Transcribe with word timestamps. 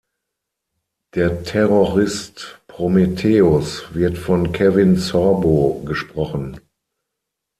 Der 1.13 1.43
Terrorist 1.43 2.59
Prometheus 2.65 3.93
wird 3.93 4.17
von 4.17 4.51
Kevin 4.51 4.95
Sorbo 4.95 5.83
gesprochen. 5.85 6.59